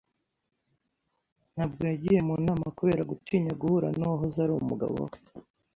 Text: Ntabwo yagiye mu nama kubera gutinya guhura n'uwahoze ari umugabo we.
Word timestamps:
Ntabwo 1.53 1.81
yagiye 1.91 2.19
mu 2.27 2.35
nama 2.45 2.65
kubera 2.77 3.07
gutinya 3.11 3.53
guhura 3.61 3.87
n'uwahoze 3.97 4.37
ari 4.41 4.53
umugabo 4.55 4.95
we. 5.05 5.11